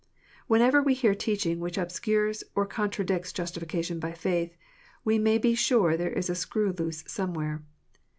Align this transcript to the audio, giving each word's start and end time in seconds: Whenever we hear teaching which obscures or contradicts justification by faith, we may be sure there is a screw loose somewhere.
Whenever 0.47 0.81
we 0.81 0.95
hear 0.95 1.13
teaching 1.13 1.59
which 1.59 1.77
obscures 1.77 2.43
or 2.55 2.65
contradicts 2.65 3.31
justification 3.31 3.99
by 3.99 4.11
faith, 4.13 4.57
we 5.05 5.19
may 5.19 5.37
be 5.37 5.53
sure 5.53 5.95
there 5.95 6.09
is 6.09 6.27
a 6.27 6.33
screw 6.33 6.71
loose 6.71 7.03
somewhere. 7.05 7.63